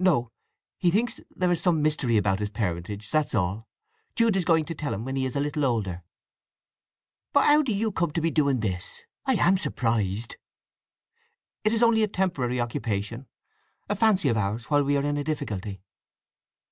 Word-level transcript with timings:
"No. 0.00 0.32
He 0.78 0.90
thinks 0.90 1.20
there 1.30 1.52
is 1.52 1.60
some 1.60 1.80
mystery 1.80 2.16
about 2.16 2.40
his 2.40 2.50
parentage—that's 2.50 3.36
all. 3.36 3.68
Jude 4.16 4.34
is 4.34 4.44
going 4.44 4.64
to 4.64 4.74
tell 4.74 4.92
him 4.92 5.04
when 5.04 5.14
he 5.14 5.24
is 5.24 5.36
a 5.36 5.40
little 5.40 5.64
older." 5.64 6.02
"But 7.32 7.44
how 7.44 7.62
do 7.62 7.72
you 7.72 7.92
come 7.92 8.10
to 8.14 8.20
be 8.20 8.32
doing 8.32 8.58
this? 8.58 9.04
I 9.26 9.34
am 9.34 9.56
surprised." 9.56 10.34
"It 11.62 11.72
is 11.72 11.84
only 11.84 12.02
a 12.02 12.08
temporary 12.08 12.60
occupation—a 12.60 13.94
fancy 13.94 14.28
of 14.28 14.36
ours 14.36 14.64
while 14.64 14.82
we 14.82 14.96
are 14.96 15.04
in 15.04 15.16
a 15.16 15.22
difficulty." 15.22 15.82